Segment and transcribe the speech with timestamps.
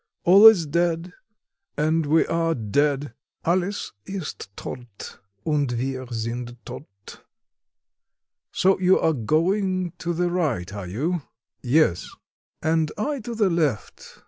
[0.23, 1.13] All is dead,
[1.77, 3.13] and we are dead
[3.45, 7.23] (Alles ist todt, und wir sind todt).
[8.51, 11.21] So you're going to the right, are you?"
[11.61, 12.09] "Yes."
[12.63, 14.19] "And I go to the left.